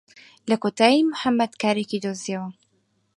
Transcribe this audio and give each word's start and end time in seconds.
لە 0.49 0.55
کۆتایی 0.63 1.07
موحەممەد 1.09 1.51
کارێکی 1.61 2.03
دۆزییەوە. 2.05 2.49